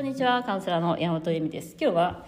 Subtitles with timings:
[0.00, 1.76] こんにちは、カウンセラーの山本恵美です。
[1.78, 2.24] 今日は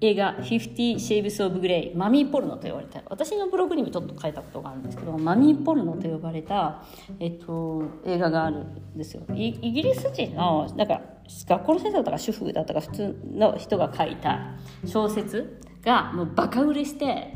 [0.00, 6.82] 映画「50 Shades of Grey」マミーポルノと呼ばれた私のブログにもちょっと書いたことがあるんですけどマミーポルノと呼ばれた、
[7.20, 9.22] えっと、映画があるんですよ。
[9.34, 11.02] イイギリス人のなんか
[11.46, 14.54] 学校の先生だったか主婦だったか普通の人が書いた
[14.86, 17.34] 小説がもうバカ売れして、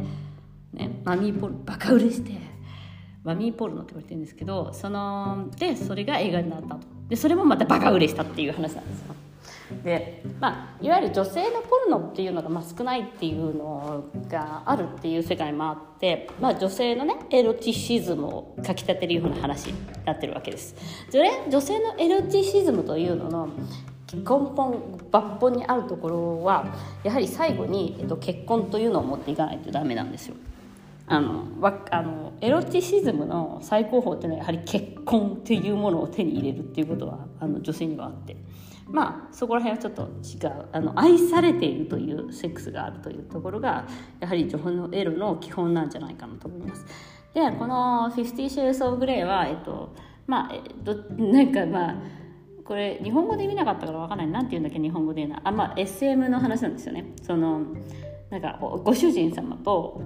[0.73, 2.31] ね、マミーポルノバカ売れして
[3.23, 6.87] マミーポルノって言われてるんですけどそのでそれが映画になったと。
[7.11, 9.15] でそれもまたバカ売れしたっていう話なんですよ。
[9.85, 20.75] でまあいわゆる女性のポルノっていうのがまあ少ないっていうのがあるっていう世界もあって、まあ、女性のねエロティシズムをかきたてるような話になってるわけです。
[21.51, 23.49] 女性のエロティシズムというのの
[24.15, 30.37] 根本抜本にあるところはやはり最後に、えっと、結婚というのを持っていかないとダメなんですよ。
[31.07, 38.37] あのわあのエロティシズムの最高峰っていうのはやはり結婚っていうものを手に入れるっていうことはあの女性にはあって。
[38.89, 43.87] まあそこら辺はちょっと違うあの愛されているというセックスがあるというところが
[44.21, 46.87] やはり女性のエロの基本なんじゃないかなと思います。
[47.35, 49.95] でこの「50 Shades of Grey は」えっと
[50.27, 51.95] まあえっとなんかまあ
[52.65, 57.13] これ日本語で見なかったからわからないなんて言うんだっけ日本語で言うのあまあ SM の話なんですよね。
[57.23, 57.61] その
[58.31, 60.01] なんかご主人様と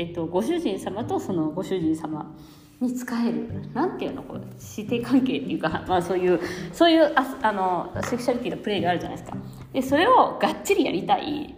[0.00, 2.34] えっと、ご主人様とそのご主人様
[2.80, 3.70] に仕える。
[3.74, 6.40] なんていうのこう師弟関係っていうか、 まあ、そういう
[6.72, 9.36] そういうああのセクシャリティのプレイがあるじゃないですか。
[9.72, 11.54] でそれをがっちりやりたい。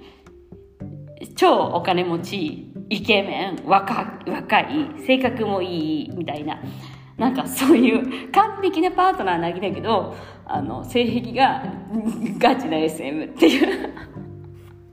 [1.36, 6.58] 超お金持ちイケメン若若い性格もいいみたいな。
[7.16, 11.62] なんかそういう完璧なパートナーなぎだけどあの性癖が
[12.38, 13.94] ガチな SM っていう。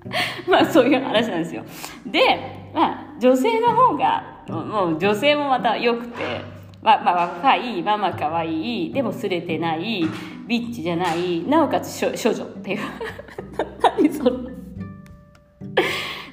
[0.48, 1.64] まあそういう話なんですよ。
[2.06, 6.42] で、まあ、女性の方がもう女性もまた良くて、
[6.82, 10.06] まあ、まあ若いママ可愛いでもすれてない
[10.48, 12.80] ビッチじゃないなおかつ処女っていう。
[13.82, 14.50] 何その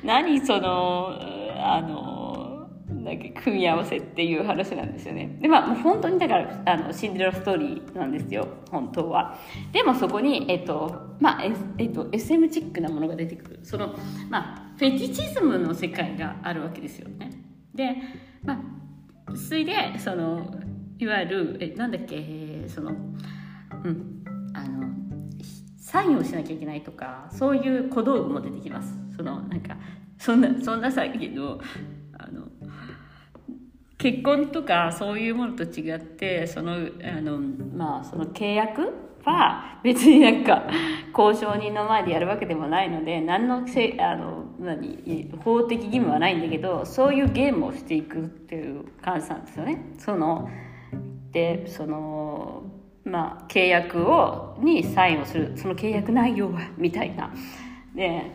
[0.03, 1.19] 何その
[1.59, 5.37] あのなんか組み合わせっていう話なんですよね。
[5.41, 9.37] でまあもう本当にだからあのシンデレラストーリーなんですよ本当は。
[9.73, 13.61] でもそこにえっとまあええっと SM チックなものが出てくる。
[13.63, 13.95] その
[14.29, 17.46] まあフェティチズムの世界があるわけですよね。
[17.77, 17.97] で
[18.43, 20.59] まあそれでその
[20.99, 24.89] いわゆるえなんだっけそのうんあの
[25.79, 28.95] サインをしなきゃいけないとかそういう小道具も出てきます。
[29.17, 29.77] そのなんか
[30.19, 31.61] そんなそんなさけど
[32.19, 32.49] あの
[33.99, 40.69] 結婚とかそういうものと違ってそのあの、まあ、その契約は別になんか
[41.17, 49.95] 交渉人の前でやるわけでもないので何のせあの何法的義務はないんだけどそういうゲームをしていくっていう感じなんですよね。
[49.99, 50.49] その
[51.33, 52.63] でその
[53.05, 57.33] まあ、契約をにサインをするその契約内容はみたいな
[57.95, 58.33] で、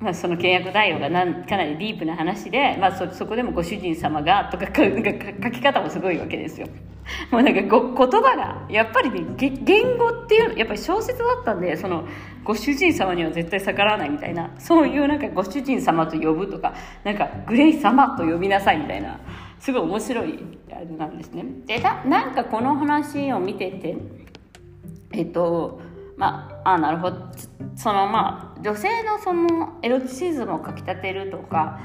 [0.00, 4.82] まあ、その契約内容がなんかなりディープな話で、まあ、そそこでもご主人様がとか かか
[5.44, 6.68] 書き方もすごいわけですよ。
[7.30, 12.04] もうなんかご言葉がやっぱりね言語っていうやっぱり小説だったんでその
[12.44, 19.18] ご主人様には絶対逆らわないみたいなそういうなんかご主人様と呼ぶとかなんかグレイ様と呼びなさいみたいな
[19.58, 20.38] すごい面白い
[20.70, 21.44] あれなんですね。
[21.66, 23.96] でななんかこの話を見てて
[25.12, 25.80] えっと
[26.16, 27.16] まああなるほど。
[27.74, 31.80] そのまあ女性のそのエロティシズムをかきたてるとか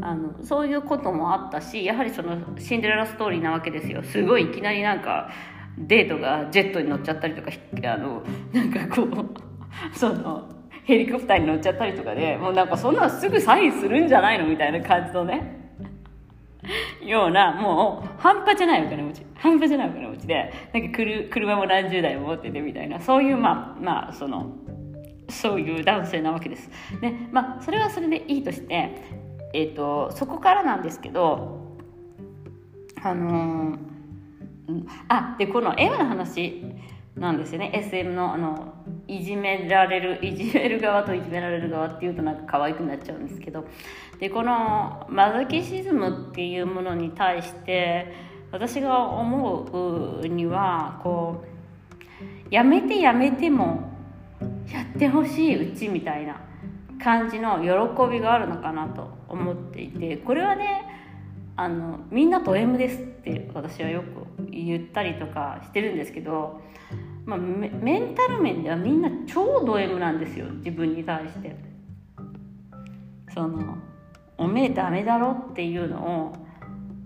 [0.00, 4.02] あのそういうこともあったしやはりそのシンデレラストーリーなわけですよ。
[4.02, 5.30] すごいいきなりなんか
[5.78, 7.50] デートがジェットに乗っちゃったりとか
[7.92, 9.08] あのなんかこう
[9.96, 10.48] その
[10.84, 15.61] ヘリコプターに乗っちゃったりとかでもうなんかそんなのすぐサインするんじゃないのみたいな感じのね。
[17.04, 19.22] ようなもう半端じゃないお金持ち。
[19.34, 20.52] 半端じゃないお金持ちで。
[20.72, 20.98] なんか
[21.30, 23.00] 車も何十台も持っててみたいな。
[23.00, 24.56] そういうまあまあその
[25.28, 26.70] そういう男性なわけです。
[27.00, 29.02] でまあそれはそれでいいとして、
[29.54, 31.76] えーと、そこからなんですけど
[33.02, 36.62] あのー、あでこの絵の話
[37.16, 37.72] なんですよね。
[37.74, 38.74] SM のあの
[39.18, 43.64] いじめられるいじめる側といじめられる側っていうとなんか可愛くなっちゃうんですけど。
[44.18, 48.14] でこのマザキシズムっていうものに対して
[48.52, 51.44] 私が思うにはこ
[52.50, 53.90] うやめてやめても
[54.72, 56.40] やってほしいうちみたいな
[57.02, 60.16] 感じの喜びがあるのかなと思っていて。
[60.18, 60.88] これはね
[61.56, 66.60] あのみんなと M ですって私はよく言ったりとかしてるんですけど、
[67.24, 71.56] まあ、メンタル面ではみんな超ド M なんですよ自分に対して。
[73.32, 73.78] その
[74.36, 76.36] おめえダメだろっていうのを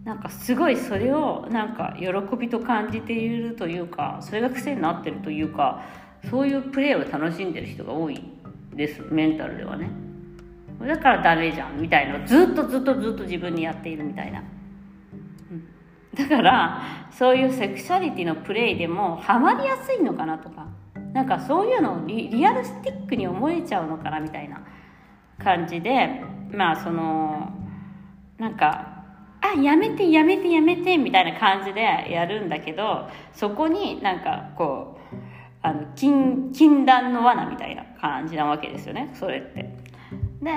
[0.04, 5.84] なんかすごいそれをなんか喜びと感じているというかそれが癖になってるというか
[6.30, 8.22] そういうプレーを楽しんでる人が多い
[8.74, 9.90] ですメンタルではね。
[10.80, 14.42] だからダメじゃんみたいなずっとずっとずっと自分にやっているみたいな、
[16.16, 20.66] だからそういうセクシャリティのプレイでもハマりやすいのかなとか
[21.12, 24.62] なんかそういうのをリアルスティックに思えちゃうのかなみたいな
[25.42, 27.52] 感じでまあその
[28.38, 29.04] なんか
[29.40, 35.16] あやめてやめてやめてみたいな感じでやるんだけどそこになんかこう
[35.62, 39.62] あの禁禁断の罠みたいな感じなわけですよねそれって。
[40.42, 40.50] で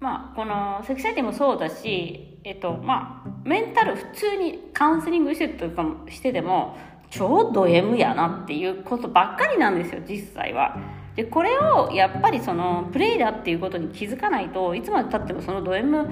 [0.00, 6.76] まあこのセクシャリティもそうだしえっとまあメンタル普通にカウンセリングしてとかもしてでも
[7.10, 10.78] 超ド M やなっていうことばっかりなんですよ実際は。
[11.16, 16.08] でこれをやっぱりそのプレイだっていうことに気づかないといつまでたってもそのド M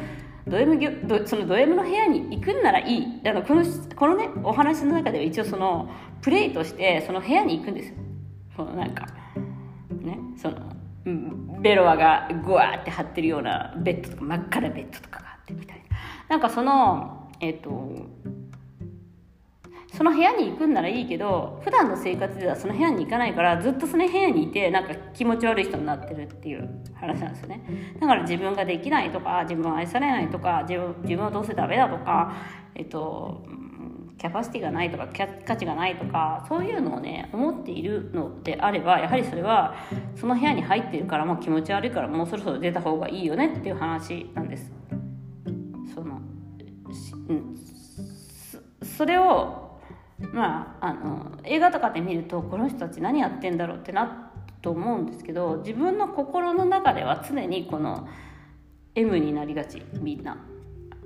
[0.49, 3.07] ド M ドそのド M の部屋に行くんならいい。
[3.25, 3.63] あのこの
[3.95, 5.89] このねお話の中では一応その
[6.21, 7.95] プレイとしてその部屋に行くんですよ。
[8.57, 9.07] そのなんか
[10.01, 10.57] ねその
[11.61, 15.85] ベロアがグワーって張ってるようなベッドとか真っ赤なベッドとかがあってみたいな。
[16.35, 17.71] なんかそのえっ、と
[19.93, 27.95] その部屋に行くんならいいけど普段の生活ではその部屋に行かないからずっとその部屋にいてなんか気持ち悪い人になってるっていう話なんですよね。
[28.01, 32.35] だから自分ができないとか自分は愛されないとか自分自分はどうせダメだとか
[32.75, 33.45] えっと
[34.19, 35.07] キャパシティがないとか
[35.47, 39.75] 価値がないとかそういうのをね思っているのであればやはりそれは
[40.17, 44.73] その部屋に入ってるからもう気持ち悪いからもうそろそろ出た方がいいよねっていう話なんです。
[48.97, 49.65] それを
[50.33, 54.31] まあ、あの映画とかで見るとこの人たち何やってんだろうってな
[54.63, 58.09] と思うんですけど自分の心の中では常にこの
[58.95, 60.37] M になりがちみんな。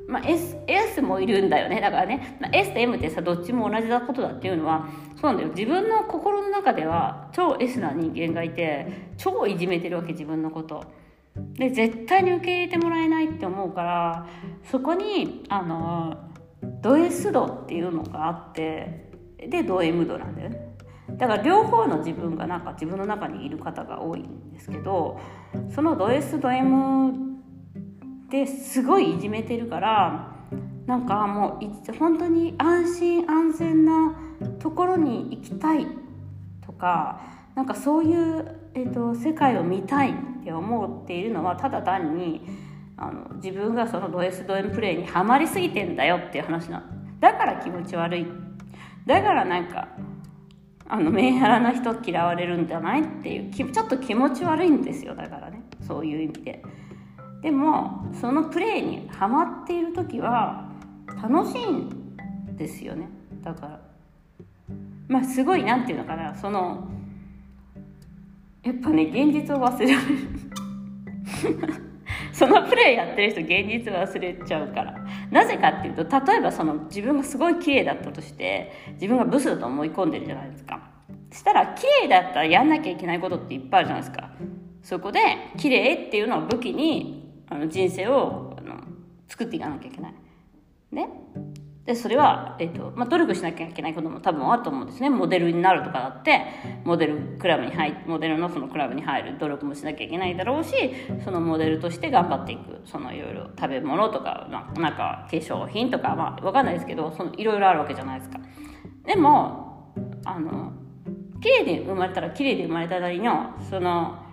[0.07, 1.83] まあ、S, S もいるんだよね。
[1.83, 4.89] だからね、まあ、S と M ってさどっちも同じだことだっていうのは
[5.21, 5.51] そうなんだよ。
[5.51, 10.85] 自分の心の中では超 S な人間がいて超いじめてるわけ自分のこと。
[11.55, 14.27] で絶対に受け入れてもらえないって思うから
[14.65, 16.17] そこにあの
[16.63, 20.69] ド S 度っていうのがあってでド M 度なんだよね
[21.17, 25.19] だから両方の自分がなんか自分の中にいる方が多いんですけど
[25.75, 27.39] そのド S ド M
[28.31, 30.37] ですごいいじめてるから
[30.87, 34.17] なんかもう本当に安心安全な
[34.59, 35.87] ところに行きたい
[36.65, 37.21] とか
[37.55, 42.41] なんかそういう、えーと、世界を見たいって思っているのはただ単に
[42.99, 46.85] あの自分がそのド S ド M プレイにはまりすぎてんだよっていう話な
[47.21, 48.27] だから気持ち悪い。
[49.07, 49.89] だからなんか
[50.87, 55.15] あのメンヘラな人嫌われるんじゃないっていうちょっと気持ち悪いんですよ。
[55.15, 55.63] だからね。
[55.87, 56.63] そういう意味で。
[57.43, 60.69] でもそのプレイにはまっている時は
[61.23, 63.09] 楽しいんですよね。
[63.43, 63.81] だから。
[65.09, 66.35] まあすごい何て言うのかな。
[66.35, 66.89] その
[68.63, 71.88] やっぱね現実を忘れられる。
[72.39, 74.95] そのプレイやってる人現実忘れちゃうから。
[75.33, 80.81] なぜかっていうと例えばその自分がすごい綺麗だったとして自分がブスだと思い込んでるじゃないですか。
[81.33, 84.31] したら綺麗だったらやんなきゃいけないことっていっぱいあるじゃないですか。
[84.83, 85.21] そこで
[85.57, 88.77] 綺麗っていうのを武器にあの人生をあの
[89.27, 90.15] 作っていかなきゃいけない。
[90.93, 91.09] ね？
[91.89, 95.09] でそれは、えっとまあ、努力しなきゃいけないことも多分あると思うんですね。
[95.09, 96.45] モデルになるとかだって
[96.85, 100.75] モデルクラブに入モデルのそのクラブに入る努力もしなきゃいけないだろうし
[101.25, 108.39] そのモデルとして頑張っていくそのいろいろ食べ物とか、まあ、なんか化粧品とかまあ分かんないですけどそのいろいろあるわけじゃないですか。
[109.07, 109.95] でも
[110.27, 110.75] あの
[111.41, 114.27] 綺麗で生まれたら綺麗で生まれたなりのその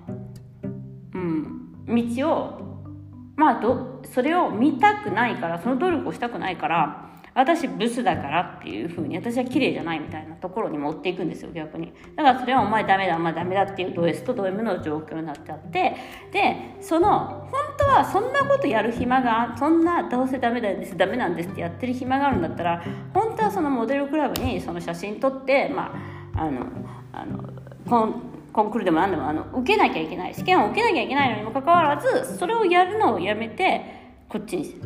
[1.13, 1.85] うん
[2.17, 2.91] 道を
[3.38, 11.94] まあどそれを見たくないからその努力をしたくないから私ブスだからっていう風に私は綺麗じゃないみたいなところに持っていくんですよ逆に。
[12.15, 15.98] だからそれはお前ダメだお前ダメだっていうド S とド M の状況になっちゃって
[16.32, 22.82] でその本当はそんなことやる暇がそんなどうせダメなんですダメなんですってやってる暇があるんだったら
[23.13, 25.94] 本当はそのモデルクラブにその写真撮ってま
[26.36, 26.65] ああの
[27.12, 27.44] あの
[27.89, 30.34] コンコンクールでも何でもあの受けなきゃいけない。
[30.34, 33.82] 試験を受けなきゃいけないのにもかかわらずそれをやるのをやめて
[34.30, 34.77] こっちにっ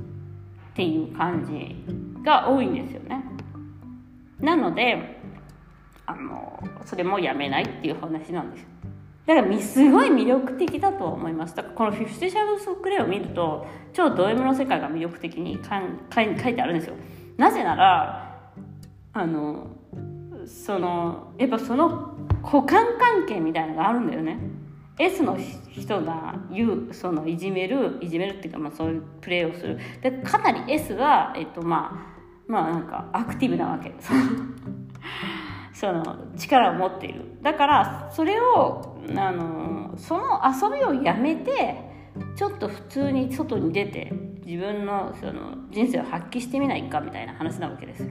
[0.74, 2.09] ていう感じ。
[2.24, 3.24] が多いんですよね。
[4.40, 5.20] なので
[6.06, 8.68] あのそれもやめないっていう話なんですよ。
[9.26, 11.56] だからすごい魅力的だと思います。
[11.56, 16.96] だからこの「フィフティ・シャドウス・クレイ」を見ると超ド M の世界が魅力的に書いてあるんですよ。
[17.38, 18.40] なぜなら
[19.14, 19.68] あの
[20.46, 24.40] そのやっぱその股間関係みたいなのがあるんだよね。
[25.00, 25.38] S の
[25.72, 29.80] 人が言うそのいじめるいじめるっていうか、まあ、そういうプレーをする。
[30.02, 32.14] でかなり S は、えっとま
[32.48, 33.94] あ、まあなんかアクティブなわけ。
[35.74, 36.04] その
[36.38, 37.38] 力を持っている。
[37.42, 41.90] だからそれをあのその遊びをやめて
[42.36, 44.12] ちょっと普通に外に出て
[44.46, 48.10] 自分のその人生を発揮してみないかみたいな話なわけですよ。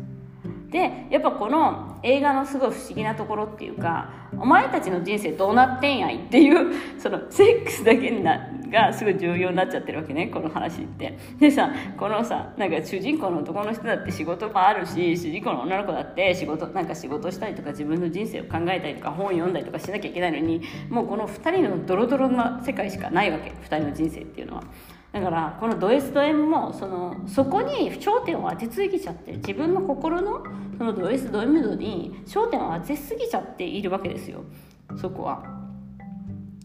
[0.71, 20.61] でやっぱこの映画のすごい不思議なところっていうかお前たちの人生どうなってんやいっていうそのセックスだけながすごい重要になっちゃってるわけねこの話ってでさこのさなんか主人公の男の人だって仕事もあるし主人公の女の子だって仕事なんか仕事したりとか自分の人生を考えたりとか本読んだりとかしなきゃいけないのに
[20.91, 24.65] もうこの2人のドロドロな世界しかないわけ2人の人生っていうのは。
[25.13, 30.45] だからこのド S ド M もそのそこに焦点を当てすぎちゃって自分の心の
[30.77, 34.45] そのド S ド M 度に焦点を当てすぎちゃっているわけですよ
[35.01, 35.43] そこは。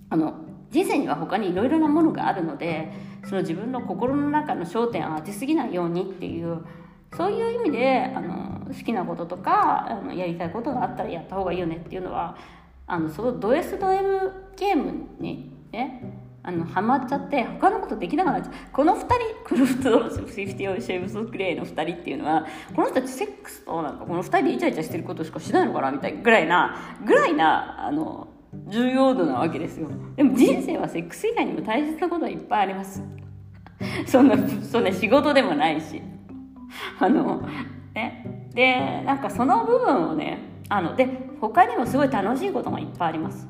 [0.10, 0.36] あの
[0.70, 2.92] 人生には他にいろいろなものがあるので
[3.26, 6.66] その自分の心の中の焦点を当てすぎないようにっていう
[7.16, 12.36] そういう意味であの好きなこととかあのやりたいことがあったらやった方がいいよねっていうのは
[12.88, 18.54] あのそのド S ド M ゲームにねあのハマっちゃって他のことできなくなっちゃう。
[18.74, 19.08] この2人
[19.46, 22.46] クルフトフィフティオシェイブス・クレイの2人っていうのは
[22.76, 28.28] この人たちセックスとなんかこの2人でイチャイチャしてることしかしないのかなみたいなぐらいなぐらいなあの
[28.68, 29.90] 重要度なわけですよ。
[30.16, 33.02] でも人生はセックス以外にも大切なことはいっぱいあります。
[34.06, 36.02] そんなそんな仕事でもないし。
[37.00, 37.48] あの
[37.94, 38.50] ね。
[38.54, 40.38] でなんかその部分をね
[40.70, 41.08] あので
[41.42, 43.48] 他にもすごい楽しいこともいっぱいあります。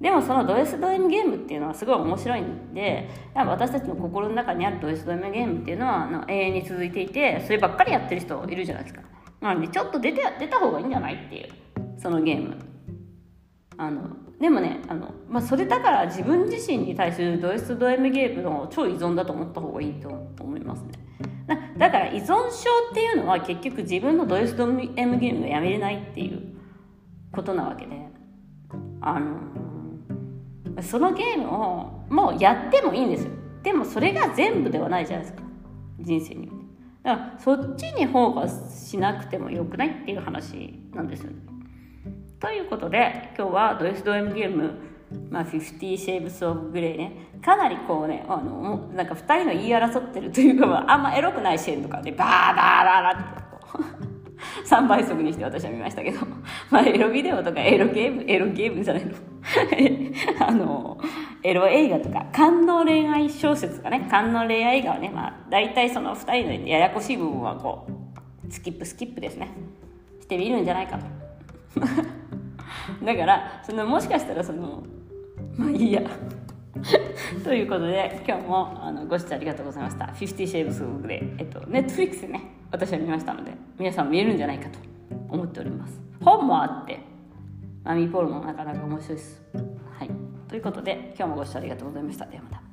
[0.00, 9.02] でもそのド S ド M ゲームっていうのはすごい面白いんで私たちの心の中にあるド S ド M ゲームっていうのはあの永遠に続いていてそればっかりやってる人いるじゃないですか。
[9.40, 11.48] なのでちょっと出て出た方がいいんじゃないっていう
[11.96, 12.56] そのゲーム。
[13.76, 14.08] あの
[14.40, 20.08] でもねあの、まあ、それだから自分自身に対するド S ド M ゲームの超依存だと思った方がいいと
[20.40, 20.92] 思いますね。
[21.76, 26.42] だから依存症っていうのは結局自分のド S ド M ゲームがやめれないっていう
[27.32, 28.08] ことなわけで
[29.00, 29.38] あの
[30.82, 33.30] そのゲームをもうやってもいいんですよ。
[33.62, 35.42] でもそれが全部ではないじゃないですか。
[36.00, 36.50] 人生に
[37.02, 41.36] だからそっちにフォーカスしなくてもよくないっていう話なんですよね。
[42.40, 44.88] ということで今日はド S ド M ゲーム
[45.30, 47.12] まあ、50 Shades of Grey ね。
[47.42, 53.48] かなりこうねあのなんか2人の言い争ってるというか、あんまエロくないシーンとかでバーバーバーバーって
[54.66, 56.20] 3 倍速にして私は見ましたけど、
[56.70, 59.12] まあ、エロビデオとかエロゲームエロゲームじゃないの。
[60.40, 60.98] あの
[61.42, 64.06] エロ映画とか感動恋愛小説とかね。
[64.10, 69.48] 感動恋愛映画はね、まあ、大体その2人のややこしい部分はこうスキップスキップですね。
[70.20, 71.06] してみるんじゃないかと。
[73.04, 74.82] だからそのもしかしたらその
[75.56, 76.02] まあいいや。
[77.42, 84.78] ということで今日もあのご視聴ありがとうございました「50 Shades of Grey」えっと Netflix でね私は見ましたので皆さん見えるんじゃないかと
[85.28, 86.00] 思っております。
[86.20, 87.00] 本もあって
[87.88, 89.40] マミポールもなかなか面白いです。
[89.98, 90.10] はい。
[90.46, 92.26] ということで今日もご視聴ありがとうございました。
[92.26, 92.67] ではまた。